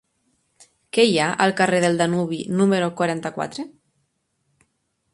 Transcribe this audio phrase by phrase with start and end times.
[0.97, 3.71] Què hi ha al carrer del Danubi número quaranta-quatre?